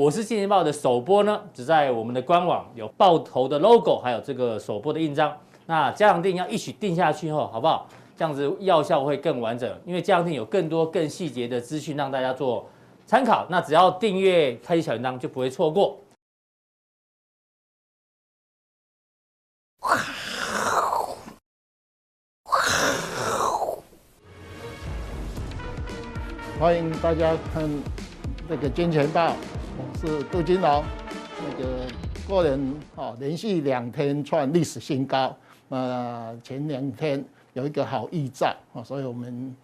[0.00, 5.36] 我是金钱豹的首播呢，只在我们的官网有豹头的 logo，还有这个首播的印章。
[5.66, 7.86] 那加强錠要一起定下去后，好不好？
[8.16, 12.66] 这样子药效会更完整，因为加强錠有更多更细节的资讯让大家做
[13.04, 13.46] 参考。
[13.50, 16.00] 那只要订阅开启小铃铛，就不会错过。
[26.58, 27.68] 欢迎大家看
[28.48, 29.36] 这个金钱豹，
[29.76, 30.84] 我是杜金龙。
[31.38, 31.86] 那个
[32.28, 35.36] 个人哦，连续两天创历史新高。
[35.68, 39.54] 呃，前两天有一个好预兆啊，所以我们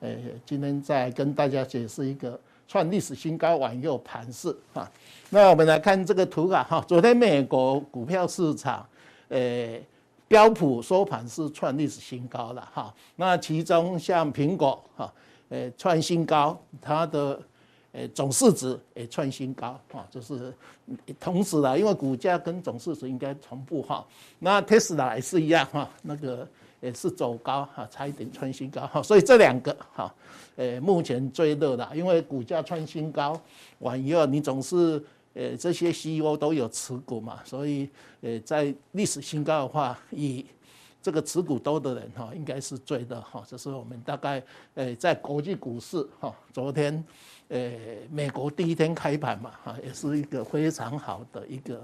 [0.00, 0.08] 呃
[0.44, 2.38] 今天再跟大家解释一个
[2.68, 4.90] 创历史新高往右盘势啊。
[5.30, 8.86] 那我们来看这个图啊哈，昨天美国股票市场
[9.28, 9.78] 呃
[10.28, 12.94] 标普收盘是创历史新高了哈。
[13.16, 15.12] 那其中像苹果哈。
[15.48, 17.40] 诶，创新高，它的
[17.96, 20.52] 诶总市值也创新高啊，就是
[21.18, 24.06] 同时啦，因为股价跟总市值应该同步哈。
[24.38, 26.46] 那特斯拉也是一样哈，那个
[26.82, 29.02] 也是走高哈，差一点创新高哈。
[29.02, 30.14] 所以这两个哈，
[30.56, 33.40] 诶目前最热的，因为股价创新高
[33.78, 37.88] 完以后，你总是诶这些 CEO 都有持股嘛，所以
[38.20, 40.44] 诶在历史新高的话以。
[41.06, 43.40] 这个持股多的人哈，应该是最的哈。
[43.46, 44.42] 这是我们大概
[44.74, 47.04] 诶在国际股市哈，昨天
[47.50, 51.80] 诶美国第一天开盘嘛哈，也是一个非常好的一个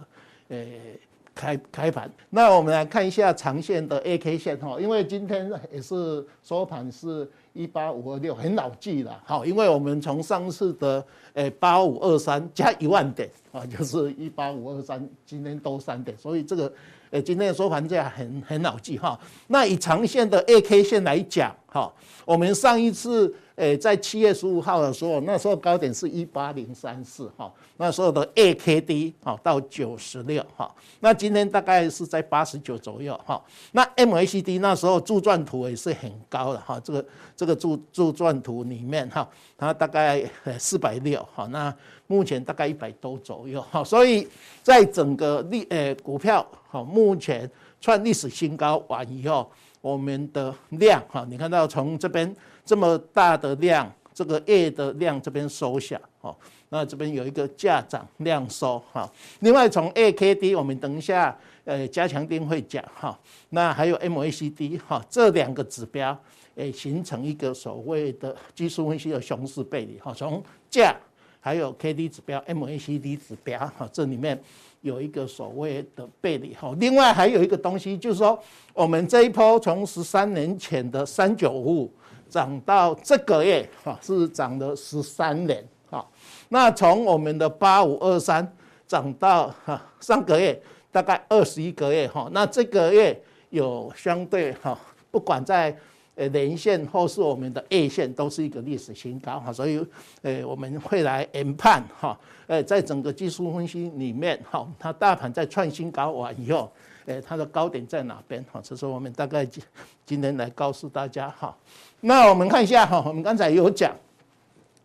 [0.48, 0.98] 诶
[1.33, 2.11] 开开盘。
[2.31, 9.47] 那我们来看一下长线的 A K 线哈，因为今天也是收盘是一八五二六，很老记了哈。
[9.47, 16.73] 因为我们从上次的诶八五二三加一万点啊，就是一八五二三，今天多三点，所以这个。
[17.13, 19.19] 诶，今天的收盘价很很好记哈。
[19.49, 21.93] 那以长线的 A K 线来讲哈，
[22.25, 33.43] 我们上一次诶在七月十五号的时候，那时候高点是一八零三四哈，那时候的 A K D 哈到九十六哈，那今天大概是在八十九左右哈。
[33.72, 37.05] 那 M A C D 那时候柱状图也是很高的哈，这个
[37.37, 39.28] 这个柱柱状图里面哈，
[39.59, 40.25] 它大概
[40.59, 41.75] 四百六哈，那
[42.12, 44.28] 目前大概一百多左右哈，所以
[44.62, 46.47] 在整个历诶股票。
[46.69, 47.50] 哈，目前
[47.81, 49.50] 创历史新高完以后，
[49.83, 52.34] 我们的量哈，你看到从这边
[52.65, 56.34] 这么大的量，这个 A 的量这边收下，哈，
[56.71, 59.11] 那这边有一个价涨量收哈。
[59.41, 63.19] 另外从 AKD，我们等一下呃加强錠会讲哈，
[63.51, 66.19] 那还有 MACD 哈，这两个指标
[66.55, 70.97] 诶形成一个所谓的技术分析的熊市背离哈，从价
[71.42, 74.42] 还有 KD 指标、MACD 指标哈，这里面。
[74.82, 78.36] 有一个所谓的背离哈，另外还有一个东西，就是说
[78.75, 81.92] 我们这一波从十三年前的三九五五
[82.28, 86.04] 涨到这个月哈，是涨了十三年哈。
[86.48, 88.44] 那从我们的八五二三
[88.88, 90.60] 涨到哈上个月
[90.91, 93.16] 大概二十一个月哈，那这个月
[93.50, 94.76] 有相对哈，
[95.12, 95.72] 不管在。
[96.15, 99.83] 呃，连线或是我们的 A 线都是一个历史新高哈，所以
[100.21, 106.71] 呃，我们会来研判哈，呃，在整个技术分析里面哈，它大盘在创新高完以后，
[107.06, 108.61] 呃，它的高点在哪边哈？
[108.62, 109.65] 这是我们大概今
[110.05, 111.56] 今天来告诉大家哈。
[112.01, 113.97] 那我们看一下哈，我们刚才有讲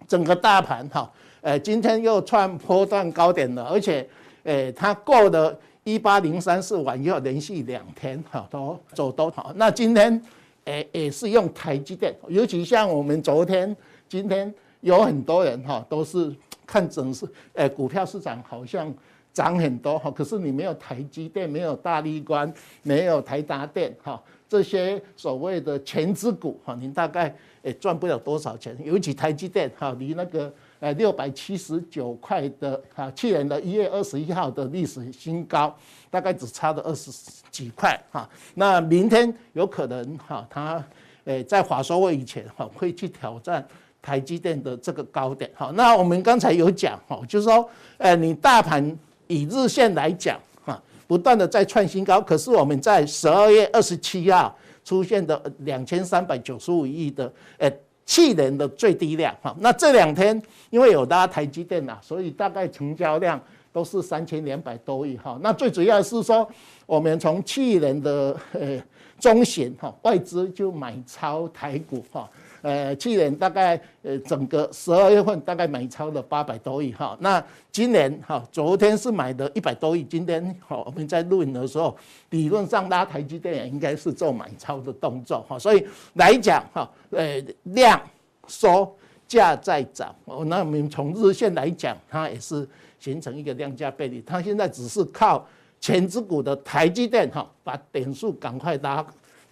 [0.08, 1.12] 整个大盘哈，
[1.42, 4.08] 呃，今天又创波段高点了，而且
[4.44, 10.24] 呃，它过了一八零三四完以后，连续两天哈都走多好，那今天。
[10.68, 13.76] 诶，也是用台积电，尤其像我们昨天、
[14.10, 16.30] 今天有很多人哈，都是
[16.66, 18.94] 看整市诶股票市场好像
[19.32, 22.52] 涨很多哈，可是你没有台积电，没有大立光，
[22.84, 28.78] 没有台达电哈，这些所谓的全资股哈，你大概也赚不了多少钱。
[28.84, 35.76] 尤其台积电哈，离那个呃六百七十九块的哈，去年的一月二十一号的历史新高。
[36.10, 37.12] 大概只差了二十
[37.52, 40.82] 几块哈，那明天有可能哈，它
[41.26, 43.64] 诶在华说会以前哈会去挑战
[44.02, 45.70] 台积电的这个高点哈。
[45.76, 48.98] 那我们刚才有讲哈，就是说诶你大盘
[49.28, 57.70] 以日线来讲哈，不断的在创新高，可是我们在十二月二十七号出现的两千三百九十五亿的诶
[58.08, 63.40] 去年的最低量哈，那这两天因为有拉台积电呐，所以大概成交量。
[63.74, 66.50] 都是三千两百多亿哈，那最主要是说，
[66.88, 68.82] 我们从去年的呃
[69.20, 72.28] 中旬哈，外资就买超台股哈，
[72.62, 81.96] 呃去年大概呃整个十二月份大概买超了八百多亿哈，那今年哈昨天是买的一百多亿，今天好我们在录影的时候，
[82.30, 88.02] 理论上拉台积电也应该是做买超的动作哈，所以来讲哈，呃量
[88.48, 88.96] 缩
[89.28, 90.16] 价在涨，
[90.46, 92.68] 那我们从日线来讲，它也是。
[93.00, 94.20] 形成一个量价背离。
[94.24, 95.48] 它现在只是靠
[95.80, 99.06] 权值股的台积电哈，把点数赶快拉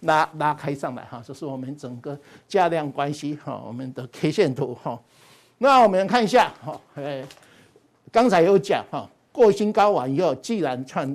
[0.06, 2.18] 拉拉开上来哈，这是我们整个
[2.48, 4.98] 价量关系哈，我们的 K 线图哈。
[5.58, 7.24] 那我们看一下哈，诶，
[8.12, 11.14] 刚才有讲哈，过新高完以后，既然创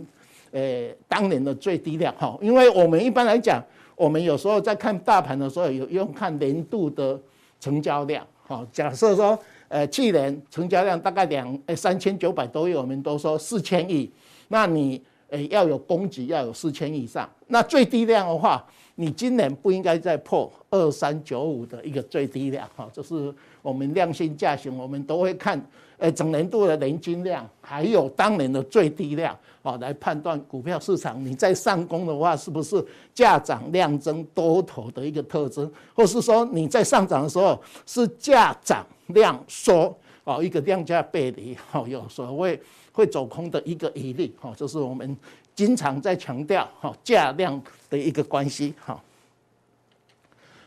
[0.51, 3.63] 诶当年的最低量哈，因为我们一般来讲，
[3.95, 7.19] 我们有时候在看大盘的时候，有用看年度的
[7.59, 8.65] 成交量哈。
[8.71, 9.37] 假设说，
[9.67, 14.11] 呃，去年成交量大概两诶三千九百多亿，我们都说四千亿，
[14.47, 14.99] 那你
[15.29, 18.65] 诶要有供给要有四千亿以上，那最低量的话。
[18.95, 25.59] 你今年不应该再破二三九五的一个最低量哈，就是我们量性价型，我们都会看，
[25.97, 42.61] 呃，整年度的年均量，还有当年的最低量啊，来判断股票市场你在上攻的话，是不是价涨量增多头的一个特征，或是说你在上涨的时候是价涨量缩啊，一个量价背离，哈，有所谓
[42.91, 45.17] 会走空的一个疑虑，哈，就是我们。
[45.53, 48.99] 经常在强调哈价量的一个关系哈，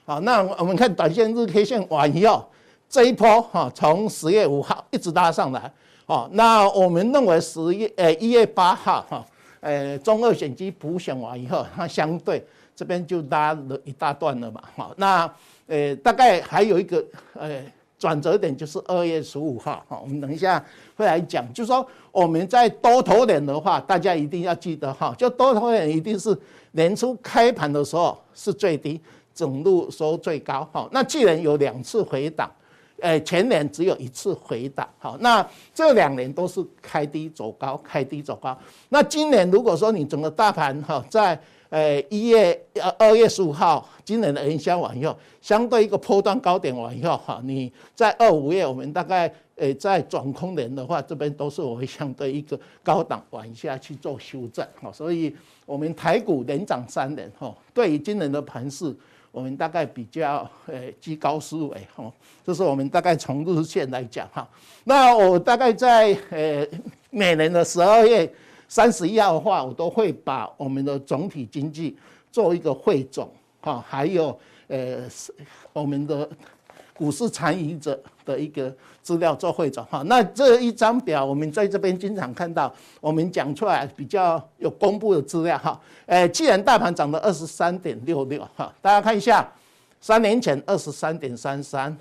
[0.05, 2.49] 好，那我们看短线日 K 线完以后，
[2.89, 5.73] 这一波哈从十月五号一直拉上来，
[6.07, 9.27] 哦，那我们认为十月呃一月八号哈，
[9.61, 12.45] 呃中二选基补选完以后，它相对
[12.77, 15.31] 这边就拉了一大段了嘛，好，那
[15.67, 17.05] 呃大概还有一个
[17.35, 17.63] 呃。
[18.05, 20.63] 转折点就是二月十五号，哈，我们等一下
[20.95, 26.39] 会来讲，就是说我们在多头点的话，大家一定要记得哈，就多头点一定是
[26.73, 29.01] 年初开盘的时候是最低，
[29.35, 32.51] 整路收最高，哈，那既然有两次回档，
[33.01, 38.55] 呃，前年只有一次回档，好，那这两年都是开低走高，开低走高，
[38.91, 41.41] 那今年如果说你整个大盘哈在。
[41.71, 55.35] 呃，一月呃二月十五号，今年的元宵完以后，相对一个波段高点完以后，哈，你在二五月，我们大概呃在转空年的话，这边都是我会相对一个高档往下去做修正，哈，所以
[55.67, 58.95] 我们台股连涨三年，哈，对于今年的盘势，
[59.33, 62.13] 我们大概比较呃居高思维，哈，
[62.47, 64.49] 这是我们大概从日线来讲，哈，
[64.85, 66.65] 那我大概在呃
[67.11, 68.33] 每年的十二月。
[68.75, 71.97] 三十一号的话，我都会把我们的总体经济
[72.33, 73.31] 做一个汇总，
[73.61, 74.37] 哈，还有
[74.67, 75.09] 呃
[75.73, 76.29] 我们的
[76.93, 80.03] 股市参与者的一个资料做汇总，哈。
[80.07, 85.81] 那这一张表，我们在这边经常看到，我们讲出来比较有公布的资料，哈。
[86.07, 89.49] 呃，既然大盘涨了二十三点六六，哈，大家看一下，
[90.01, 91.97] 三年前二十三点三三，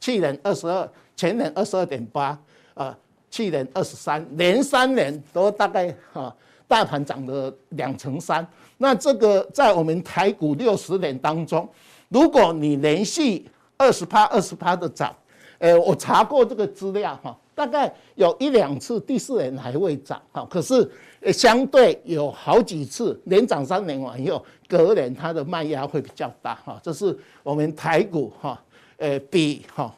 [0.00, 2.36] 去年二十二，前年二十二点八，
[2.74, 2.98] 啊。
[3.36, 6.34] 去年二十三，连三年都大概哈，
[6.66, 8.46] 大盘涨了两成三。
[8.78, 11.68] 那这个在我们台股六十年当中，
[12.08, 13.46] 如果你连续
[13.76, 15.14] 二十趴、二十趴的涨，
[15.58, 20.46] 呃，我查过这个资料哈，大概有一两次第四年还会涨哈。
[20.48, 20.90] 可是
[21.30, 26.80] 相对有好几次连涨三年完以后，隔年它的卖压会比较大哈。
[26.82, 28.58] 这是我们台股哈，
[28.96, 29.94] 呃，比哈，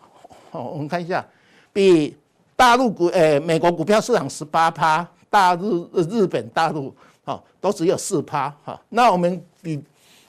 [0.50, 1.24] 好，我们看一下
[1.72, 2.16] 比。
[2.58, 5.60] 大陆股，诶、美国股票市场十八趴，大日
[6.10, 6.92] 日本大陆，
[7.24, 8.76] 哈，都只有四趴，哈。
[8.88, 9.80] 那我们比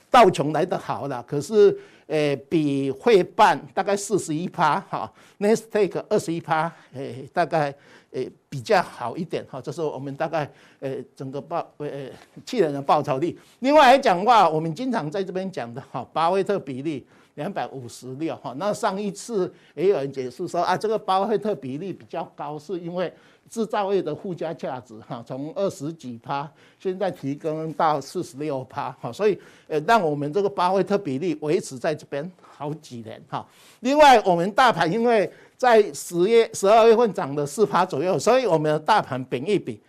[0.08, 7.74] 道琼来得好了，可是，诶、比费半大概四十一趴，哈，Nasdaq 二十一趴，诶，大概，
[8.12, 9.60] 诶，比较好一点，哈。
[9.60, 12.12] 这是我们大概，诶，整个报，诶，
[12.46, 13.36] 气人的报酬率。
[13.58, 17.04] 另外来讲话，我们经常在这边讲的，哈，巴菲特比例。
[17.40, 23.10] 两百五十六哈，那上一次也有人解释说啊，这个巴菲特比例比较高，是因为
[23.48, 26.46] 制造业的附加价值哈，从二十几趴
[26.78, 33.46] 现在提升到四十六趴哈，所以呃让我们这个巴菲特比例维持在这边好几年哈。
[33.80, 39.80] 另外，我们大盘因为在十月、十二月份涨了四趴左右，所以我们的大盘本一比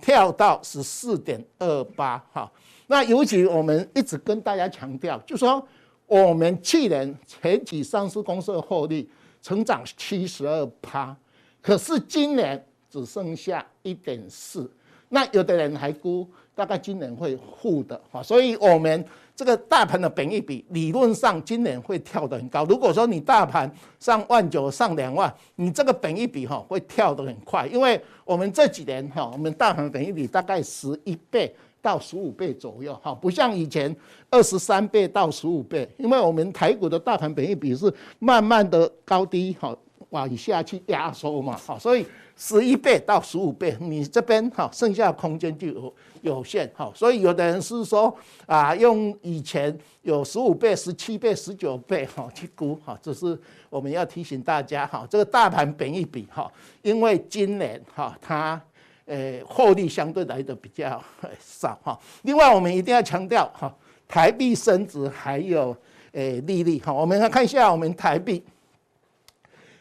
[0.00, 2.48] 跳到十四点二八哈。
[2.86, 5.60] 那尤其我们一直跟大家强调，就说。
[6.08, 9.08] 我们去年前几上市公司的获利
[9.42, 11.14] 成长七十二趴，
[11.60, 14.68] 可是今年只剩下一点四。
[15.10, 22.64] 那有的人还估大概今年会负的哈，所以我们这个大盘的本益比理论上今年会跳得很高。
[22.64, 31.54] 如果说你大盘上万九上两万，你这个本益比哈会跳得很快，因为我们这几年哈，我们大盘本益比大概十一倍。
[31.80, 33.94] 到十五倍左右，哈，不像以前
[34.30, 39.76] 二十三倍到十五倍，因为我们台股的大盘本益比是慢慢的高低哈
[40.10, 48.14] 往下去压缩嘛，哈，所以十一倍到十五倍，你这边哈剩下空间就有有限哈，所以有的人是说
[48.46, 56.50] 啊，用以前有十五倍、十七倍、十九倍哈去估哈，这是我们要提醒大家哈，这个大盘本益比哈，
[56.82, 58.60] 因为今年哈它
[59.08, 61.02] 呃获利相对来的比较
[61.40, 63.74] 少哈，另外我们一定要强调哈，
[64.06, 65.76] 台币升值还有
[66.12, 68.44] 呃利率哈，我们来看一下我们台币。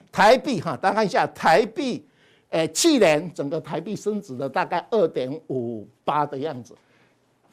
[0.09, 2.03] 台币哈，大家看一下台币，
[2.49, 6.73] 诶，去年整个台币升值了大概二点五八的样子，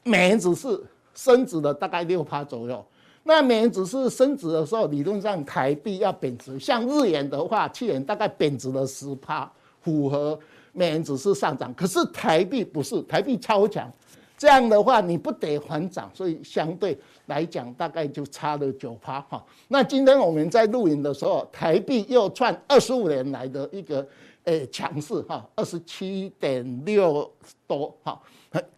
[0.05, 0.83] 美元指是
[1.15, 2.83] 升值了大概六趴左右。
[3.25, 9.51] 那美元只是升值的时候，理论上台币要贬值，像日元的话，去年大概贬值了十趴，
[9.83, 10.39] 符合
[10.75, 11.73] 美元指数上涨。
[11.73, 13.91] 可是台币不是，台币超强。
[14.37, 19.43] 这样的话，你不得还涨，所以相对来讲，大概就差了九趴哈。
[19.69, 24.07] 那今天我们在录影的时候，台币又创二十五年来的一个
[24.43, 27.33] 诶强势哈，二十七点六
[27.65, 28.21] 多哈，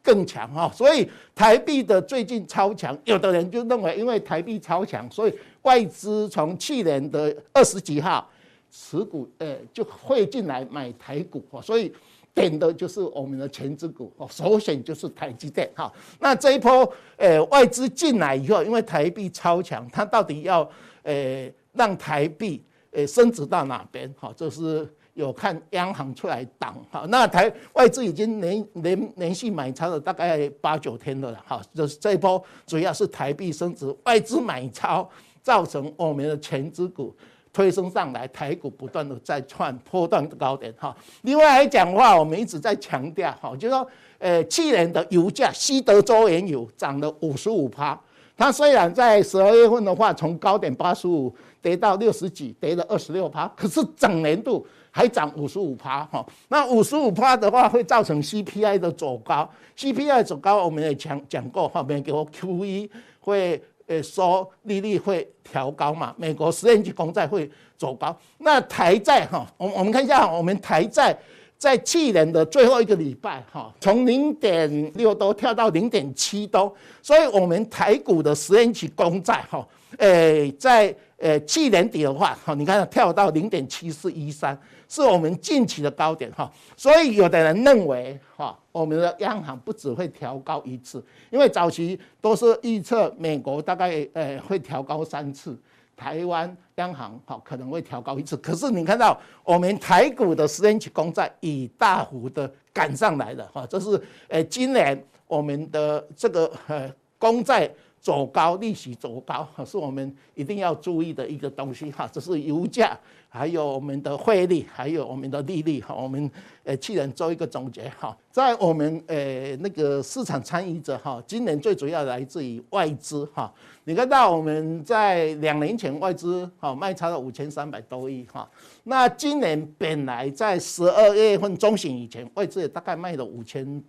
[0.03, 0.71] 更强哈。
[0.75, 8.29] 所以台币的最近超强，有的人就认为，因为台币超强，所以外资从去年的二十几号
[8.71, 11.93] 持股诶就会进来买台股哈，所以。
[12.37, 15.91] 点的就是我们的权值股哦，首选就是台积电哈。
[16.21, 20.61] 那这一波呃外资进来以后，因为台币超强，它到底要
[21.03, 24.31] 呃让台币呃升值到哪边哈？
[24.37, 27.07] 就是有看央行出来挡哈。
[27.09, 31.63] 那台外资已经连连连续买超了大概八九天了哈。
[31.73, 35.09] 就是这一波主要是台币升值，外资买超
[35.41, 37.17] 造成我们的权值股。
[37.57, 40.95] 推升上来，台股不断的在创波段的高点哈。
[41.23, 47.99] 另外来讲的话，我们一直在强调哈，就是说，呃，去年的油价，西德州原油涨了五十五趴。
[48.37, 56.23] 它虽然在十二月份的话，从高点八十五跌到六十几，跌了二十六趴，可是整年度还涨五十五趴哈。
[56.49, 59.49] 那五十五趴的话，会造成 CPI 的走高
[59.79, 63.63] ，CPI 走高，我们也讲讲过，后面给我 QE 会。
[63.87, 66.15] 呃，说利率会调高嘛？
[66.19, 68.17] 美国十年期公债会走高。
[68.39, 71.17] 那台债哈，我我们看一下，我们台债
[71.57, 79.67] 在去年的最后一个礼拜哈，从零点六多跳到零点七多，所以我们台股的十年期公债哈，
[79.99, 84.59] 呃，在呃去年底的话哈，你看跳到零点七四一三。
[84.89, 95.59] 是我们近期的高点哈，所以有的人认为哈，我们的央行不只会调高一次，因为早期都是预测美国大概呃会调高三次，
[95.97, 98.37] 台湾央行哈可能会调高一次。
[98.37, 107.69] 可是你看到我们台股的十年期公债已大幅的赶上来了哈，这是呃今年我们的这个呃公债
[108.07, 112.09] 走高，利息走高， 是我们一定要注意的一个东西哈。
[112.13, 112.97] 这是油价。
[113.29, 116.31] 还有我们的汇率，还有我们的利率哈，我们
[116.65, 123.53] 呃去年做一个总结哈，在我们呃那个市场参与者哈，今年最主要来自于外资哈，
[123.85, 128.49] 你看到我们在两年前外资哈卖超了五千三百多亿哈，
[128.85, 133.85] 那今年本来在十二月份中旬以前，外资也大概卖了五千。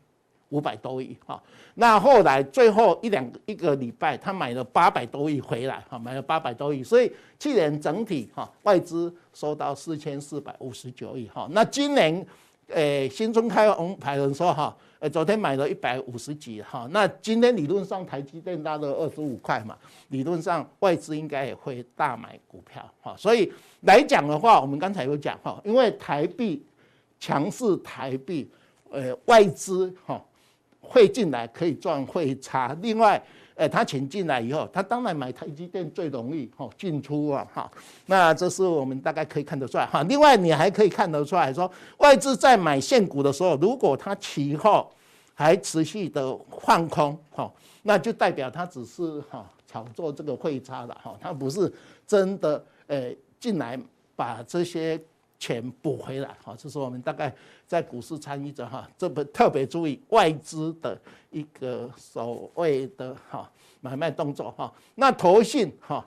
[0.49, 1.41] 五百多亿哈，
[1.75, 12.25] 那后来最后一两一个礼拜，他买了八百多亿回来哈，买了八百多亿，所以去年整体哈外资收到四千四百五十九亿哈，那今年
[12.67, 19.77] 诶新春开红盘人说哈，呃昨天买了一百五十几哈，那今天理论上台积电拉了二十五块嘛，
[20.07, 23.51] 理论上外资应该也会大买股票哈，所以
[23.81, 26.63] 来讲的话，我们刚才有讲哈，因为台币
[27.19, 28.49] 强势，台币
[28.89, 30.23] 呃外资哈。
[30.87, 33.21] 汇进来可以赚汇差，另外，
[33.55, 37.69] 诶，他钱进来以后，他当然买台积电最容易哈进出啊哈，
[38.05, 40.01] 那这是我们大概可以看得出来哈。
[40.03, 44.89] 另外，你还可以看得出来说，外资在买现股的时候，如果他期后
[45.33, 47.51] 还持续的放空哈，
[47.83, 51.71] 那就代表他只是哈炒作这个汇差的哈，他不是
[52.05, 53.77] 真的诶进来
[54.15, 54.99] 把这些。
[55.39, 57.31] 钱补回来，哈，这是我们大概
[57.67, 60.97] 在股市参与者哈，这不特别注意外资的
[61.31, 64.73] 一个所谓的哈买卖动作哈。
[64.95, 66.03] 那投信哈，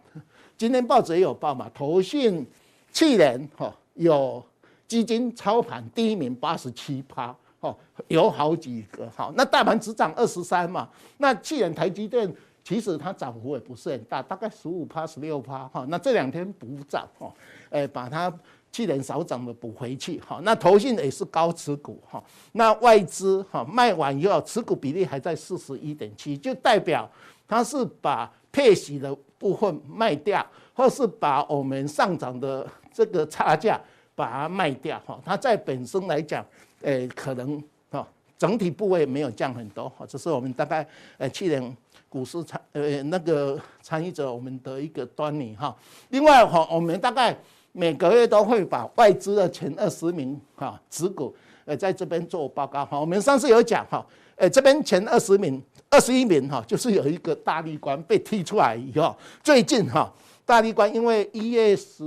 [0.56, 2.46] 今天报纸也有报嘛，投信
[2.92, 4.42] 去年哈有
[4.88, 7.76] 基金操盘第一名八十七趴，哈，
[8.08, 9.30] 有好几个哈。
[9.36, 10.88] 那大盘只涨二十三嘛，
[11.18, 15.84] 那去年台积电其实它涨幅也不是很大，大概十五趴十六趴哈。
[15.90, 17.30] 那这两天补涨哈，
[17.68, 18.32] 诶把它。
[18.72, 22.22] 去年少涨的补回去，哈，那投信也是高持股，哈，
[22.52, 27.10] 那外资哈卖完以后，持股比例还在四十一点七，就代表
[27.48, 33.80] 它是把配息的部分卖掉，或是把我们上涨的这个差价
[34.14, 36.44] 把它卖掉哈，它在本身来讲，
[36.82, 38.06] 诶可能哈
[38.38, 40.86] 整体部位没有降很多哈，这是我们大概
[41.18, 41.76] 呃去年
[42.08, 45.76] 股市参呃那个参与者我们的一个端倪哈。
[46.10, 47.36] 另外哈，我们大概
[47.72, 51.34] 每个月都会把外资的前二十名哈持股
[51.64, 52.98] 呃在这边做报告哈。
[52.98, 54.04] 我们上次有讲哈，
[54.36, 60.12] 诶这边前二十名二十一名哈，就是有一个大立光被踢出来以后，最近哈
[60.44, 62.04] 大立光因为一月十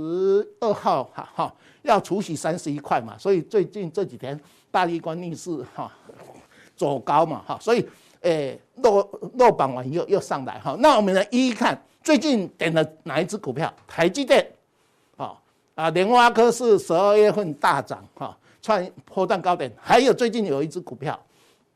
[0.60, 1.54] 二号哈哈。
[1.84, 4.40] 要除息三十一块嘛，所以最近这几天
[4.70, 5.92] 大立光逆势哈
[6.74, 7.86] 走高嘛哈，所以
[8.22, 10.74] 诶落落榜完又又上来哈。
[10.78, 13.70] 那我们来一一看，最近点了哪一支股票？
[13.86, 14.50] 台积电，
[15.18, 15.38] 啊
[15.74, 19.72] 啊联发科是十二月份大涨哈，创波段高点。
[19.80, 21.18] 还有最近有一只股票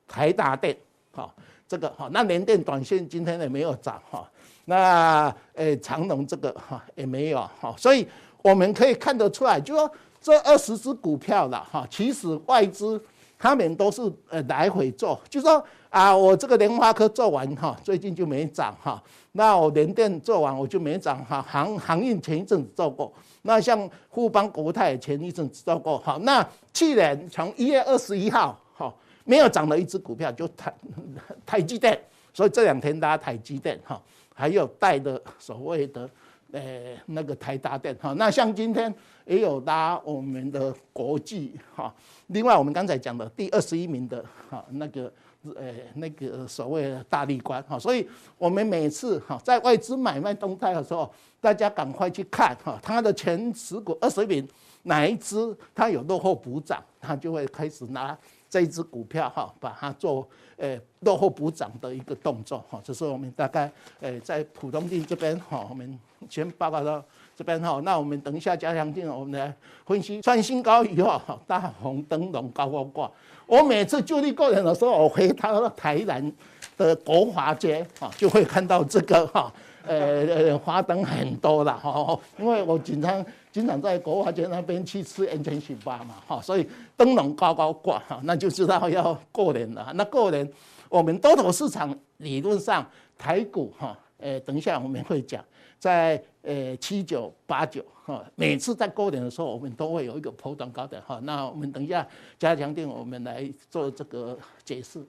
[0.06, 0.76] 台达电，
[1.12, 1.32] 哈
[1.66, 4.28] 这个哈那联电短线今天也没有涨哈，
[4.64, 8.06] 那诶长隆这个哈也没有哈，所以。
[8.40, 9.90] 我们可以看得出来，就说
[10.22, 12.98] 这二十只股票了哈，其实外资
[13.38, 19.02] 他们都是呃来回做，就说啊，我这个联发科做完哈，最近就没涨哈，
[19.32, 28.92] 那我联电做完我就没涨哈，航航运前一阵子做过，那像富邦国泰前一阵子做过哈，那去年从一月二十一号哈
[29.24, 30.74] 没有涨的一只股票就台
[31.46, 31.98] 台积电，
[32.34, 34.02] 所以这两天大家台积电哈，
[34.34, 36.10] 还有带的所谓的。
[36.50, 38.92] 呃，那个台达电哈，那像今天
[39.26, 41.94] 也有拉我们的国际哈，
[42.28, 45.12] 另外我们刚才讲的第二十一名的哈，那个
[45.54, 54.48] 呃那个所谓的大立光哈，所以我们每次哈在外资买卖动态的时候，大家赶快去看哈，它的前十股二十名
[54.84, 58.16] 哪一支它有落后补涨，它就会开始拿。
[58.48, 60.26] 这一支股票哈，把它做
[60.56, 67.02] 呃落后补涨的一个动作哈，这是我们大概呃在普通錠这边哈，我们先报告到
[67.36, 67.80] 这边哈。
[67.84, 69.54] 那我们等一下加强錠，我们来
[69.86, 73.10] 分析创新高以后哈，大红灯笼高高挂。
[73.46, 76.32] 我每次就地过年的时候，我回到台南
[76.76, 79.52] 的国华街啊，就会看到这个哈，
[79.88, 83.24] 呃呃花灯很多了哈，因为我经常。
[83.50, 89.90] 经常在国华街那边去吃盐泉水吧嘛，哈，所以灯笼高高挂哈，那就知道要过年了。
[89.94, 90.48] 那过年，
[90.88, 92.86] 我们多头市场理论上
[93.16, 95.42] 台股哈，呃，等一下我们会讲，
[95.78, 101.18] 在呃七九八九哈，每次在过年的时候，我们都会有一个波段高点哈。
[101.24, 102.06] 那我们等一下
[102.38, 105.04] 加强錠，我们来做这个解释。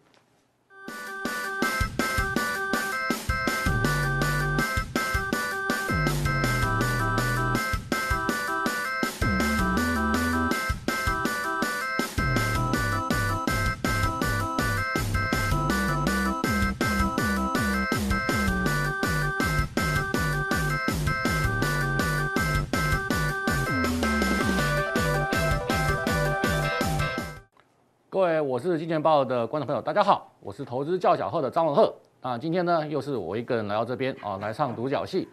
[28.50, 32.36] 我是金钱豹的观众朋友，大家好，我是投资叫小贺的张文贺啊。
[32.36, 35.30] 今天呢，又是我一个人来到这边啊，来唱独角戏。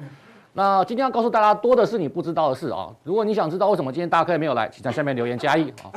[0.52, 2.94] 那今天要告诉大家多的是你不知道的事啊。
[3.04, 5.90] 如果你想知道为什么今天大家可以没有来，请在下面留言加一啊。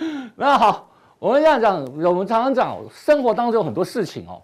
[0.34, 4.40] 那好，我们这样讲，我们常常讲，生活当中有很多事情哦，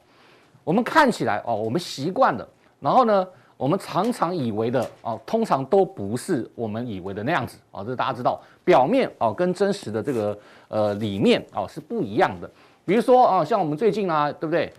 [0.64, 2.46] 我们看起来哦，我们习惯了，
[2.78, 8.40] 然后呢，我们常常以为的哦，通常都不是我们以为的那样子啊，这是大家知道。
[8.64, 10.38] 表面哦，跟真实的这个
[10.68, 12.50] 呃里面哦是不一样的。
[12.84, 14.72] 比如说啊，像我们最近啊，对不对？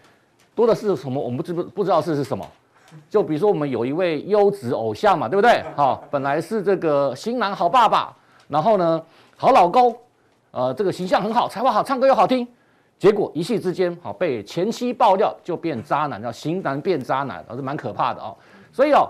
[0.54, 1.22] 多的是什么？
[1.22, 2.46] 我们不知不不知道是是什么。
[3.10, 5.64] 就比如说我们有一位优质偶像嘛，对不对？
[5.76, 8.16] 好，本来是这个型男好爸爸，
[8.48, 9.02] 然后呢
[9.36, 9.96] 好老公，
[10.52, 12.48] 呃，这个形象很好，才华好，唱歌又好听，
[12.98, 18.36] 结果一夕之间好被前妻爆料就变渣男，叫型男变渣男，还是蛮可怕的哦。
[18.76, 19.08] 所以哦。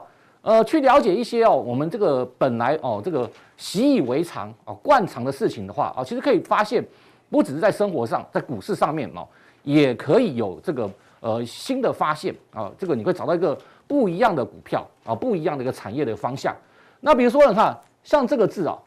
[0.47, 6.85] 呃，去了解一些哦，我们这个本来哦，这个习以为常哦、惯常的事情的话啊，其实可以发现，
[7.31, 9.27] 不只是在生活上，在股市上面哦，
[9.63, 10.87] 也可以有这个
[11.19, 12.71] 呃新的发现啊。
[12.77, 16.55] 这个你会找到一个不一样的股票啊，不一样的一个产业的方向。
[16.99, 18.77] 那比如说你看，像这个字啊，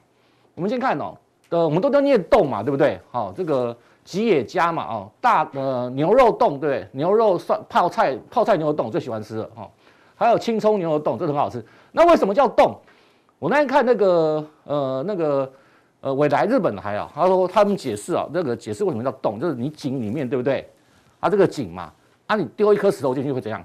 [0.55, 1.13] 我们先看哦，
[1.49, 3.01] 呃，我们都叫念冻嘛，对不对？
[3.11, 6.89] 好，这个吉野家嘛，哦，大呃牛肉冻，对不对？
[6.93, 9.69] 牛肉涮泡菜，泡菜牛肉冻最喜欢吃了哦。
[10.19, 11.65] 还有青葱牛肉冻，这很好吃。
[11.93, 12.77] 那为什么叫冻？
[13.39, 15.51] 我那天看那个呃那个
[16.01, 20.69] 呃纬来日本的还好，他说他们解释啊，那个解释为什么叫冻，就是你井里面对不对？
[21.21, 21.93] 啊这个井嘛，
[22.27, 23.65] 啊你丢一颗石头进去会怎样？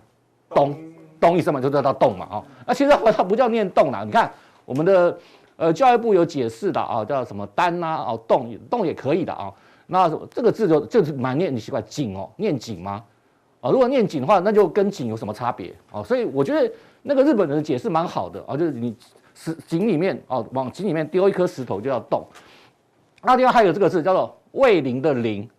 [0.50, 0.78] 咚
[1.20, 2.44] 咚一声嘛，就叫它冻嘛啊。
[2.68, 4.32] 那其实它不叫念冻啦，你看
[4.64, 5.18] 我们的
[5.56, 9.52] 呃教育部有解释的啊，叫什么丹呐啊冻冻也可以的啊。
[9.88, 13.04] 那这个字就就是蛮念你习惯井哦，念井吗？
[13.64, 16.04] 啊，如果念井的话，那就跟井有什么差别啊？
[16.04, 16.70] 所以我觉得
[17.02, 18.94] 那个日本人的解释蛮好的啊，就是你
[19.34, 22.28] 石井里面哦，往井里面丢一颗石头就要动。
[23.22, 25.50] 那另外还有这个字叫做魏灵的灵，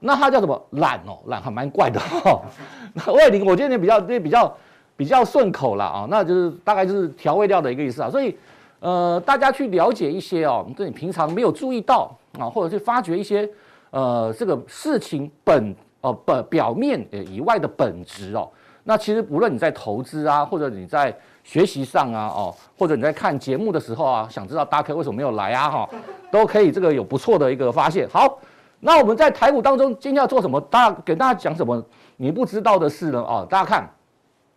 [0.00, 0.60] 那它叫什么？
[0.70, 2.42] 懒哦，懒还蛮怪的哦。
[2.92, 4.56] 那魏灵我觉得你比较比较
[4.96, 8.10] 比较顺口了啊，那就是大概就是调味料的一个意思啊。
[8.10, 8.36] 所以
[8.80, 13.48] 呃，大家去了解一些哦，这你平常没有注意到啊，或者是发掘一些
[13.90, 18.48] 呃这个事情本哦本表面呃以外的本质哦。
[18.84, 25.88] 那其实无论你在投资啊，或者你在学习上啊，哦，或者你在看节目的时候啊，想知道大 K 为什么没有来啊，哈，
[26.30, 28.08] 都可以这个有不错的一个发现。
[28.08, 28.38] 好，
[28.80, 30.60] 那我们在台股当中今天要做什么？
[30.62, 31.80] 大家给大家讲什么？
[32.16, 33.20] 你不知道的事呢？
[33.20, 33.88] 哦，大家看，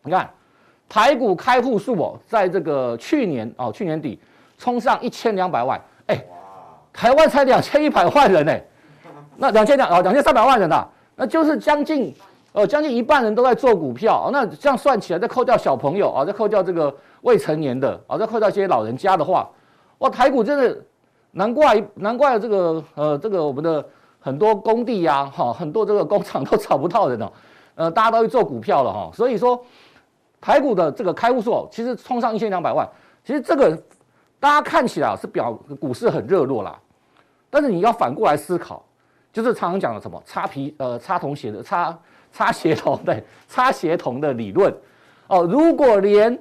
[0.01, 0.27] 你看
[0.89, 4.19] 台股开户数哦，在这个去年哦，去年底
[4.57, 6.23] 冲上一千两百万，哎，
[6.91, 8.53] 台湾才两千一百万人呢，
[9.37, 10.83] 那两千两哦，两千三百万人呐，
[11.15, 12.13] 那就是将近。
[12.57, 19.49] 呃，将近一半人都在做股票，那这样算起来，再扣掉小朋友啊，再扣掉这个未成年的啊，再扣掉一些老人家的话，
[19.97, 20.81] 哇，台股真的
[21.31, 23.85] 难怪难怪这个呃这个我们的
[24.21, 27.33] 很多工地呀，哈，很多这个工厂都找不到人了，
[27.75, 29.61] 呃，大家都去做股票了哈，所以说
[30.39, 32.89] 台股的这个开户数其实冲上一千两百万，
[33.25, 33.77] 其实这个
[34.39, 36.79] 大家看起来是表股市很热络啦，
[37.49, 38.81] 但是你要反过来思考，
[39.35, 41.95] 就是常常讲的什么擦皮呃擦铜鞋的擦。
[42.37, 44.69] 擦鞋童 对，擦鞋童的理论
[45.27, 46.37] 哦，如果连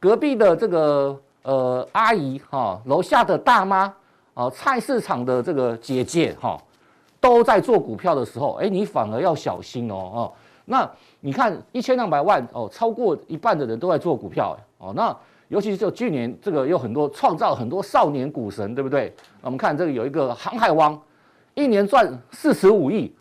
[0.00, 3.94] 隔壁的这个呃阿姨哈，楼下的大妈
[4.34, 6.60] 啊，菜市场的这个姐姐哈，
[7.20, 10.32] 都在做股票的时候，哎，你反而要小心哦哦。
[10.64, 14.92] 那你看一千两百万哦，超过一半的人都在做股票哦。
[14.96, 19.14] 那尤其是就去年这个有很多创造很多少年股神，对不对？
[19.42, 21.00] 我们看这个有一个航海王，
[21.56, 23.12] 一年赚四十五亿，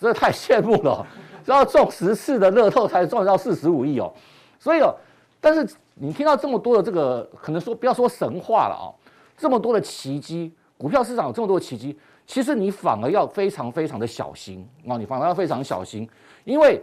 [0.00, 1.06] 这太羡慕了。
[1.44, 4.10] 只要中十次的乐透才赚到四十五亿哦，
[4.58, 4.94] 所以哦，
[5.38, 8.94] 但是你听到这么多的这个，可能说不要说神话了哦，
[9.36, 14.66] 这么多的奇迹，股票市场有这么多的奇迹，其实你反而要非常非常的小心。
[14.86, 16.08] 哦，你反而要非常小心，
[16.44, 16.82] 因为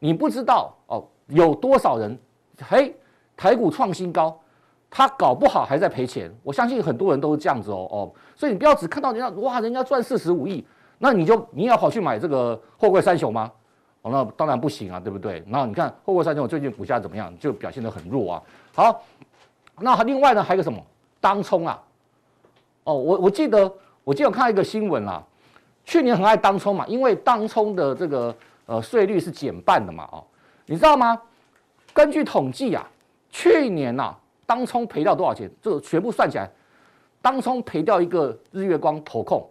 [0.00, 2.18] 你不知道哦，有多少人
[2.68, 2.94] 嘿，
[3.36, 4.38] 台股创新高，
[4.90, 10.66] 他搞不好还在赔钱，我相信很多人都是这样子哦哦，所以你不要只看到人家哇，人家赚四十五亿，
[10.98, 13.50] 那你就你要跑去买这个货柜三雄吗？
[14.02, 15.44] 哦，那当然不行啊，对不对？
[15.46, 17.32] 那你看货柜三雄最近股价怎么样？
[17.38, 18.42] 就表现得很弱啊。
[18.74, 19.02] 好，
[19.78, 20.82] 那另外呢还有个什么？
[21.20, 21.80] 当冲啊。
[22.84, 23.72] 哦，我我记得
[24.02, 25.22] 我记得我看一个新闻啦，
[25.84, 28.34] 去年很爱当冲嘛，因为当冲的这个
[28.66, 30.08] 呃税率是减半的嘛。
[30.10, 30.24] 哦，
[30.66, 31.20] 你知道吗？
[31.92, 32.88] 根据统计啊，
[33.30, 34.16] 去年呐、
[34.50, 35.48] 当冲赔掉多少钱？
[35.62, 36.50] 这全部算起来，
[37.22, 39.48] 当冲赔掉一个日月光投控，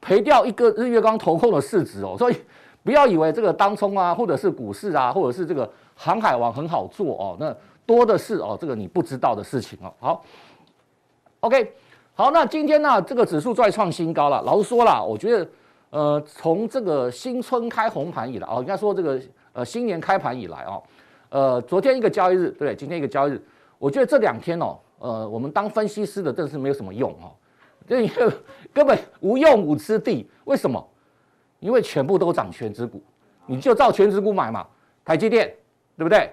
[0.00, 2.36] 赔掉一个日月光投控的市值哦，所以。
[2.84, 7.56] 不要以为这个当冲啊，或者是股市啊，或者是这个航海王很好做哦，那
[7.86, 9.90] 多的是哦，这个你不知道的事情哦。
[9.98, 10.24] 好
[11.40, 11.72] ，OK，
[12.12, 14.42] 好，那今天呢，这个指数再创新高了。
[14.42, 15.48] 老实说了，我觉得，
[15.88, 19.18] 呃，从这个新春开红盘以来哦，应该说这个
[19.54, 20.82] 呃新年开盘以来哦，
[21.30, 23.42] 呃，昨天一个交易日，对，今天一个交易日，
[23.78, 27.32] 我觉得这两天哦，呃，我们当分析师的真是没有什么用哦，
[27.86, 28.08] 这
[28.72, 30.28] 根本无用武之地。
[30.44, 30.84] 为什么？
[31.60, 33.02] 因为全部都涨权值股，
[33.46, 34.66] 你就照权值股买嘛。
[35.04, 35.54] 台积电，
[35.96, 36.30] 对不对？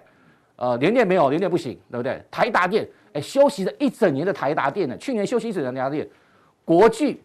[0.56, 2.24] 呃，联电没有，联电不行，对不对？
[2.30, 6.08] 台达电，哎，休息了一整年的台达电呢，去年休息一整年的台达电，
[6.64, 7.22] 国巨、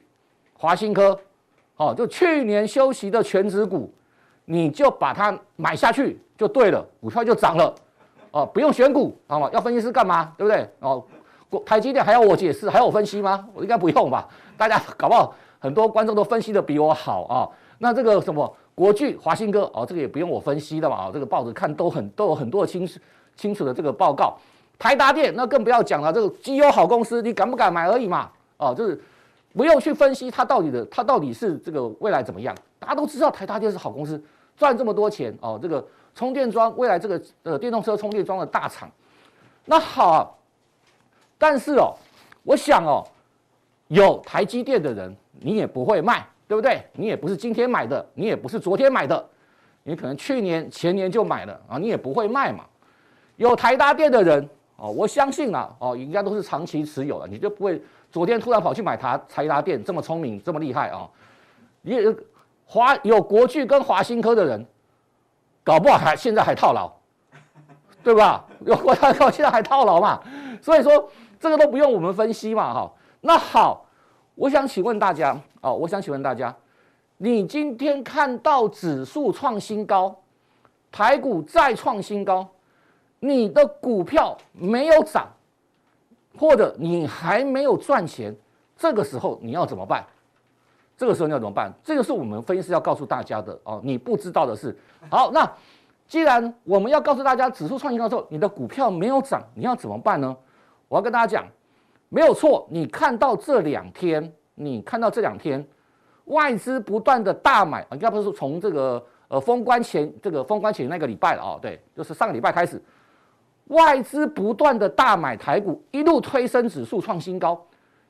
[0.55, 1.19] 华新科，
[1.77, 3.93] 哦，就去年休息的权值股，
[4.45, 7.75] 你就把它买下去就对了，股票就涨了，
[8.37, 9.49] 哦，不用选股，好吗？
[9.55, 10.31] 要分析师干嘛？
[10.37, 10.69] 对不对？
[10.81, 11.03] 哦，
[11.65, 13.49] 台积电还要我解释，还要我分析吗？
[13.55, 14.29] 我应该不用吧？
[14.59, 17.49] 大家 搞不好很多观众都分析的比我好啊。
[17.79, 22.87] 那这个什么国巨、华新哥哦，这个也不用我分析的嘛，哦，这个报纸看都很都有很多的清
[23.37, 24.37] 清楚的这个报告。
[24.79, 29.01] 台达电那更不要讲了，这个绩优好公司，你敢不敢买而已嘛，哦，就是
[29.55, 34.23] 不用去分析它到底的它到底是这个未来怎么样，大家都知道台达电是好公司，
[34.59, 35.83] 赚这么多钱哦，这个
[36.17, 38.91] 充电桩未来这个呃电动车充电桩的大厂，
[39.65, 40.37] 那好，
[41.39, 41.95] 但是哦，
[42.43, 43.07] 我想哦，
[43.87, 46.27] 有台积电的人你也不会卖。
[46.49, 46.81] 对不对？
[46.93, 49.29] 你也不是今天买的，你也不是昨天买的，
[49.83, 52.65] 你可能去年、前年就买了啊，你也不会卖嘛。
[53.35, 61.11] 有台达电的人哦，我相信啊，哦，应该都是长期持有的，你就不会昨天突然跑去买台台达电，这么聪明，这么厉害啊。
[61.83, 62.15] 也
[62.65, 64.65] 华有国巨跟华新科的人，
[65.67, 66.89] 搞不好还现在还套牢，
[68.05, 68.45] 对吧？
[68.61, 70.23] 有国泰搞现在还套牢嘛？
[70.63, 72.93] 所以说这个都不用我们分析嘛，哈。
[73.21, 73.83] 那好。
[74.37, 76.55] 我想请问大家哦，我想请问大家，
[77.17, 80.15] 你今天看到指数创新高，
[80.93, 82.47] 台股再创新高，
[83.19, 85.27] 你的股票没有涨，
[86.39, 88.37] 或者你还没有赚钱，
[88.77, 90.05] 这个时候你要怎么办？
[90.97, 91.73] 这个时候你要怎么办？
[91.83, 93.81] 这个是我们分析师要告诉大家的哦。
[93.85, 94.77] 你不知道的是，
[95.11, 95.47] 好，那
[96.09, 100.35] 既然我们要告诉大家指数创新高之后，你的股票没有涨，你要怎么办呢？
[100.89, 101.47] 我要跟大家讲，
[102.09, 102.67] 没有错。
[102.71, 105.67] 你看到这两天，你看到这两天
[106.27, 112.83] 外资不断的大买，应该不是从这个呃封关前这个封关前那个礼拜了哦，对，就是上个礼拜开始。
[113.67, 117.61] 外资不断的大买台股，一路推升指数创新高，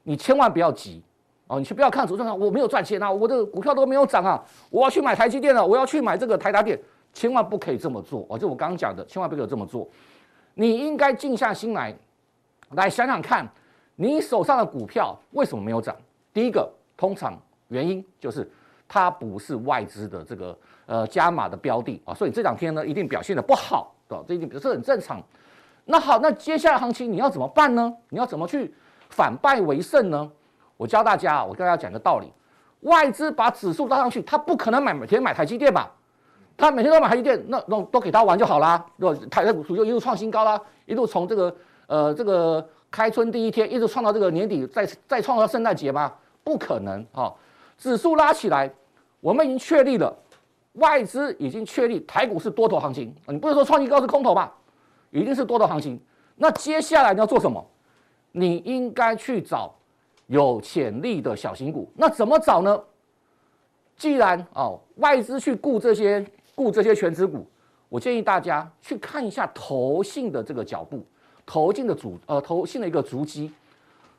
[0.03, 1.03] 你千万不要急
[1.49, 6.77] 哦，你去不要看指数上我没有赚钱啊，我的股票都没有涨啊，我要去买台积电了，我要去买这个台达电，
[7.13, 9.89] 千万不可以这么做哦，就我刚刚讲的，千万不可以这么做，
[10.55, 11.95] 你应该静下心来，
[12.71, 13.49] 来想想看，
[13.95, 15.95] 你手上的股票为什么没有涨？
[16.33, 18.51] 第一个，通常原因就是
[18.89, 24.19] 它不是外资的这个呃加码的标的啊，所以这两天呢一定表现的不好，对？
[24.27, 25.23] 这一定表示很正常。
[25.85, 27.95] 那好，那接下来行情你要怎么办呢？
[28.09, 28.75] 你要怎么去
[29.11, 30.29] 反败为胜呢？
[30.77, 32.33] 我教大家，我跟大家讲个道理：
[32.81, 35.91] 外资把指数拉上去，他不可能买每天买台积电吧？
[36.57, 38.85] 他每天都买台积电，那那都给他玩就好啦。
[38.99, 39.21] 对吧？
[39.31, 46.13] 台股就一路创新高啦，一路从这个呃这个开春第一天一直创到这个年底，再再创到圣诞节吗？
[46.43, 47.33] 不可能啊！
[47.77, 48.73] 指数拉起来，
[49.21, 50.17] 我们已经确立了，
[50.75, 53.15] 外资已经确立台股是多头行情。
[53.27, 54.53] 你不是说创新高是空头吧？
[55.11, 56.01] 一定是多头行情，
[56.37, 57.65] 那接下来你要做什么？
[58.33, 59.75] 你应该去找
[60.27, 61.91] 有潜力的小型股。
[61.95, 62.81] 那怎么找呢？
[63.97, 67.47] 既然哦外资去顾这些顾这些全职股，
[67.89, 71.03] 我建议大家去看一下投信的这个脚步，
[71.47, 73.51] 投信的主呃投信的一个足迹，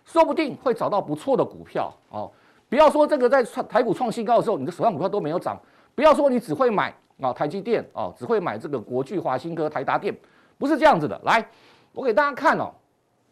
[0.05, 2.31] 说不定会找到不错的股票哦。
[2.69, 5.57] 不要说这个在台股创新高的时候，你的手上股票都没有涨。
[5.93, 10.15] 不要说你只会买啊台积电哦，只会买这个国巨、华新科、台达电。
[10.57, 11.47] 不是这样子的，来，
[11.93, 12.73] 我给大家看哦，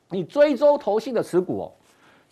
[0.10, 1.72] 你追踪投信的持股哦，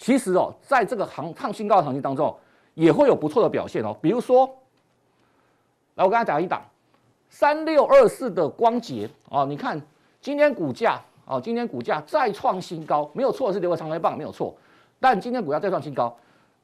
[0.04, 2.38] 其实哦，在这个行创新高的行情当中，
[2.74, 3.96] 也会有不错的表现哦。
[4.02, 4.46] 比如说，
[5.96, 6.62] 来，我刚才讲一档
[7.30, 9.82] 三六二四的光洁哦，你看
[10.20, 14.54] 今天股价哦，今天股价再创新高，没有错，是留个长黑棒，没有错。
[15.00, 16.14] 但今天股价再创新高，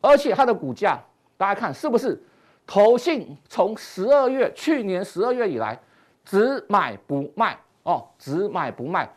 [0.02, 1.00] 而且它的股价，
[1.38, 2.22] 大家看是不是
[2.68, 5.80] 投信从十二月去年十二月以来
[6.26, 7.58] 只买不卖？
[7.84, 9.10] 哦，只买不卖，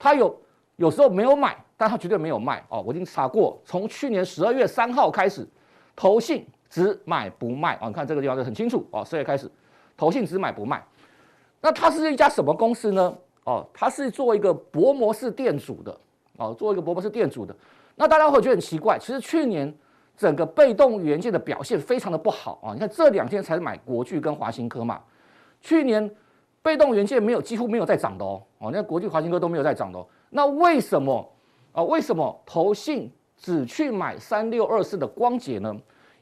[0.00, 0.36] 它有
[0.78, 2.80] 有时候没有买，但他绝对没有卖哦。
[2.86, 5.44] 我已经查过，从去年十二月三号开始，
[5.96, 7.88] 投信只买不卖哦。
[7.88, 9.04] 你看这个地方就很清楚哦。
[9.04, 9.50] 十二月开始，
[9.96, 10.80] 投信只买不卖。
[11.60, 13.12] 那它是一家什么公司呢？
[13.42, 16.00] 哦，它是做一个薄膜式电阻的
[16.36, 17.54] 哦，做一个薄膜式电阻的。
[17.96, 19.74] 那大家会觉得很奇怪，其实去年
[20.16, 22.72] 整个被动元件的表现非常的不好啊。
[22.72, 25.00] 你看这两天才买国巨跟华新科嘛，
[25.60, 26.08] 去年。
[26.60, 30.06] 被动元件没有，几乎没有在涨的哦，哦，那国际华新科都没有在涨的哦。
[30.30, 31.32] 那为什么
[31.72, 31.82] 啊？
[31.82, 35.74] 为什么投信只去买三六二四的光頡呢？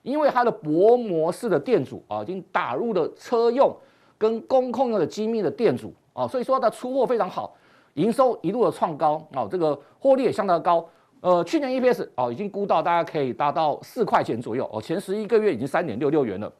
[0.02, 3.74] 因为它的薄膜式的电阻啊，已经打入了车用
[4.16, 7.56] 跟工控用的精密的电阻啊，所以说它出货非常好，
[7.94, 10.88] 营收一路的创高啊，这个获利也相当高。
[11.22, 16.52] 呃，去年 EPS 啊，已经估到大家可以达到四块钱左右哦，前十一个月已经三点六六元了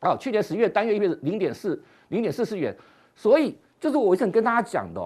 [0.00, 2.76] 啊，去年十月单月 EPS 零点四零点四四元。
[3.16, 5.00] 所以就是我一直跟大家讲的，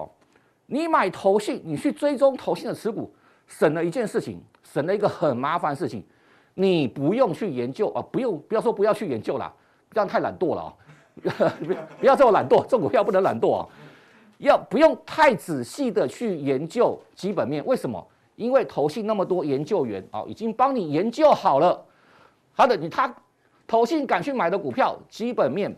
[0.71, 3.11] 你买投信，你去追踪投信的持股，
[3.47, 6.03] 省了一件事情，省了一个很麻烦的事情，
[6.53, 9.51] 你不用去研究啊，不用不要说不要去研究了，
[9.91, 10.73] 这样太懒惰了啊，
[11.59, 13.67] 不 要不要这么懒惰，做股票不能懒惰啊，
[14.37, 18.05] 要不用太仔细的去研究基本面，为什么？
[18.35, 21.83] 因为投信那么多研究员啊，已经帮你研究好了，
[22.55, 23.11] 他的你他
[23.65, 25.75] 投信敢去买的股票，基本面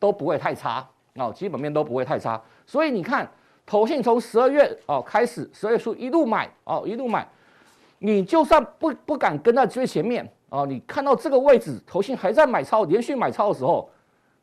[0.00, 0.84] 都不会太差。
[1.16, 3.30] 哦，基本面都不会太差，所以你看，
[3.64, 7.26] 投信从十二月哦开始，十二月初一路买哦一路买，
[7.98, 13.88] 你就算不不敢跟在最前面哦，你看到这个位置，投信还在买超，连续买超的时候，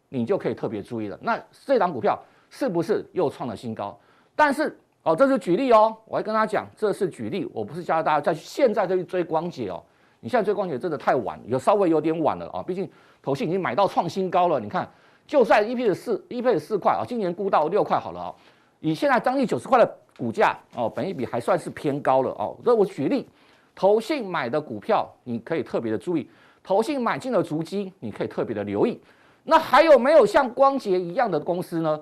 [0.08, 1.20] 你就可以特别注意了。
[1.22, 2.18] 那这档股票
[2.50, 4.00] 是不是又创了新高？
[4.36, 9.84] 但是哦，这是举例哦，我还跟他讲，这是举例，我不是教大家在现在再去追光姐哦，
[10.22, 12.90] 你现在追光姐真的太晚，有稍微有点晚了啊，毕竟
[13.22, 14.90] 投信已经买到创新高了，你看。
[15.28, 18.34] 就算 EPS 四 EPS 四块啊，今年估到六块好了啊，
[18.80, 22.56] 以现在将近九十块的股价哦，本益比还算是偏高了哦。
[22.64, 23.28] 所以我举例，
[23.76, 26.30] 投信买的股票你可以特别的注意，
[26.64, 29.00] 投信买进的足迹你可以特别的留意。
[29.44, 32.00] 那还有没有像光洁一样的公司呢？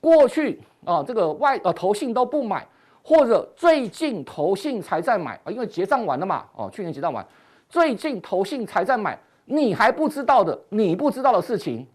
[0.00, 2.66] 过去啊，这个外呃投信都不买，
[3.02, 7.26] 或者最近投信才在买啊，因为结账完了嘛哦，去年结账完，
[7.68, 11.86] 最近投信才在买，你还不知道的，你不知道的事情。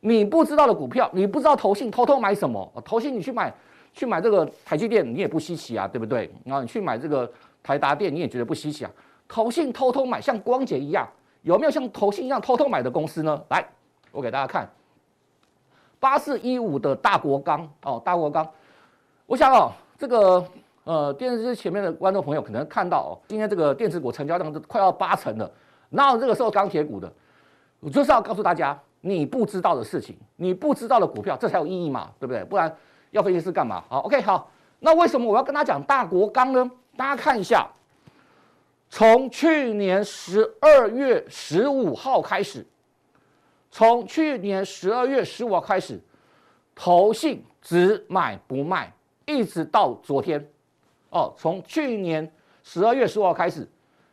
[0.00, 2.70] 你不知道的股票，你不知道投信偷偷买什么？
[2.84, 3.52] 投信你去买，
[3.92, 6.30] 去买这个台积电，你也不稀奇啊，对不对？
[6.44, 7.30] 然后你去买这个
[7.62, 8.90] 台达电你也觉得不稀奇啊。
[9.28, 11.06] 投信偷偷买，像光頡一样，
[11.42, 13.40] 有没有像投信一样偷偷买的公司呢？
[13.48, 13.64] 来，
[14.10, 14.68] 我给大家看，
[16.00, 18.48] 八四一五的大国钢哦，大国钢，
[19.26, 20.44] 我想哦，这个
[20.84, 25.48] 呃电视机前面的观众朋友可能看到哦，今天这个电子股成交量都快要八成了，
[25.90, 27.12] 哪有这个时候钢铁股的？
[27.80, 32.44] 我就是要告诉大家，你不知道的事情，你不知道的股票，这才有意义嘛，对不对？
[32.44, 32.74] 不然
[33.10, 33.82] 要分析师干嘛？
[33.88, 36.70] 好，OK，好，那为什么我要跟他讲大国钢呢？
[36.96, 37.66] 大家看一下。
[38.92, 42.66] 从去年十二月十五号开始，
[43.70, 46.00] 从去年十二月十五号开始，
[46.74, 48.92] 投信只买不卖，
[49.26, 50.44] 一直到昨天，
[51.10, 52.28] 哦，从去年
[52.64, 53.64] 十二月十五号开始，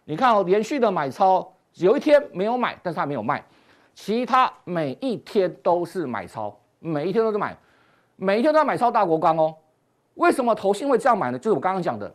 [0.06, 3.44] 你看哦，连续的买超，有一天没有买，但是他没有卖，
[3.98, 7.58] 其他每一天都是买超，每一天都是买，
[8.16, 9.54] 每一天都在买超大国钢哦。
[10.14, 11.40] 为什么投信会这样买呢？
[11.40, 12.14] 就是我刚刚讲的。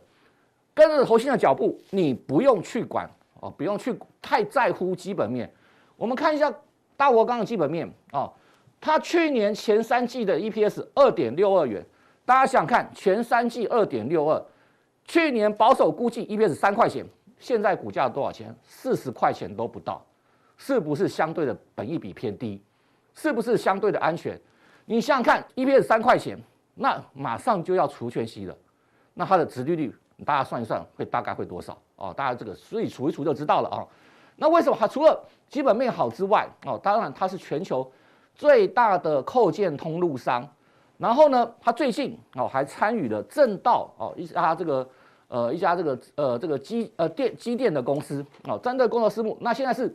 [0.73, 3.07] 跟着投信的脚步，你不用去管
[3.41, 5.53] 哦，不用去太在乎基本面。
[5.97, 6.51] 我们看一下
[6.95, 8.31] 大国钢的基本面哦，
[8.79, 11.85] 它去年前三季的 EPS 二点六二元，
[12.25, 14.41] 大家想看，前三季二点六二，
[15.03, 17.05] 去年保守估计 EPS 三块钱，
[17.37, 18.55] 现在股价多少钱？
[18.63, 20.03] 四十块钱都不到，
[20.65, 22.61] 是不是相对的本益比偏低？
[23.13, 24.39] 是不是相对的安全？
[24.85, 26.41] 你想想看，EPS 三块钱，
[26.75, 28.55] 那马上就要除权息了，
[29.13, 29.93] 那它的值利率？
[30.23, 32.13] 大家算一算，会大概会多少哦？
[32.15, 33.87] 大家这个所以除一除就知道了啊、哦。
[34.37, 36.79] 那为什么它除了基本面好之外哦？
[36.81, 37.91] 当然它是全球
[38.33, 40.47] 最大的扣件通路商。
[40.97, 44.87] 然后呢，它最近哦还参与了正道哦一家这个
[45.27, 49.37] 呃一家这个呃这个机呃电机电的公司哦，针对工作私募。
[49.41, 49.93] 那现在是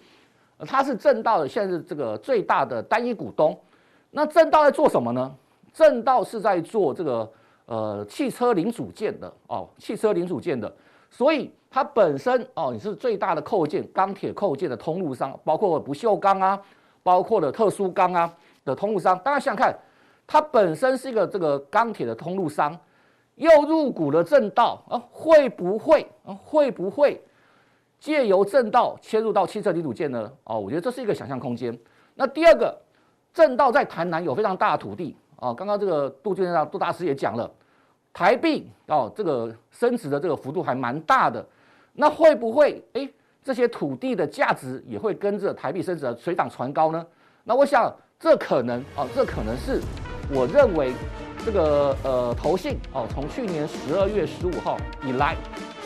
[0.67, 3.59] 它是正道的，现在这个最大的单一股东。
[4.11, 5.35] 那正道在做什么呢？
[5.73, 7.31] 正道是在做这个。
[7.71, 10.75] 呃，汽车零组件的哦，汽车零组件的，
[11.11, 16.59] 所以它本身哦，你是最大的扣件，钢铁扣件的通路商，包括不锈钢啊，
[17.03, 19.19] 包括的特殊钢啊的通路商。
[19.19, 19.79] 大家想想看，
[20.27, 22.75] 它本身是一个这个钢铁的通路商，
[23.35, 26.33] 又入股了正道啊，会不会啊？
[26.43, 27.23] 会不会
[27.99, 30.31] 借由正道切入到汽车零组件呢？
[30.45, 31.77] 哦，我觉得这是一个想象空间。
[32.15, 32.77] 那第二个，
[33.33, 35.17] 正道在台南有非常大的土地。
[35.37, 37.49] 哦，刚刚这个杜先生、杜大师也讲了，
[38.13, 41.45] 台币哦，这个升值的这个幅度还蛮大的，
[41.93, 43.09] 那会不会哎，
[43.45, 47.07] 这些土地的价值也会跟着台币升值而水涨船高呢？
[47.45, 49.81] 那我想这可能哦，这可能是
[50.33, 50.93] 我认为
[51.47, 55.37] 这个呃投信哦，从去年十二月十五号以来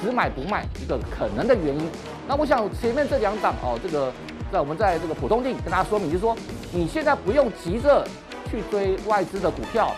[0.02, 1.88] 只买不卖一个可能的原因。
[2.28, 4.12] 那我想前面这两档哦，这个
[4.52, 6.36] 在我们在这个普通錠跟大家说明，就是说
[6.72, 8.06] 你现在不用急着。
[8.50, 9.94] 去追外资的股票，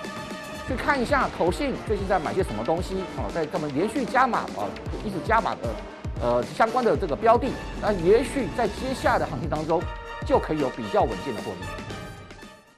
[0.69, 4.71] 去看一下投信最近在买些什么东西啊，在他们连续加码啊，
[5.05, 5.75] 一直加码的
[6.23, 7.49] 呃相关的这个标的，
[7.83, 9.83] 那也许在接下来的行情当中
[10.25, 11.84] 就可以有比较稳健的获利。